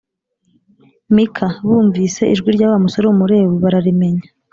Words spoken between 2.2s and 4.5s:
ijwi rya wa musore w umulewi bararimenya